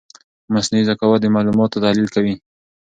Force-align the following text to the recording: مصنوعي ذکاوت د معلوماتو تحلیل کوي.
مصنوعي 0.53 0.83
ذکاوت 0.89 1.19
د 1.21 1.25
معلوماتو 1.35 1.81
تحلیل 1.83 2.07
کوي. 2.15 2.35